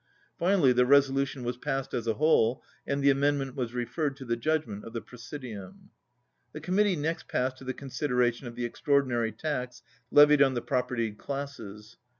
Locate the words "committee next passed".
6.59-7.57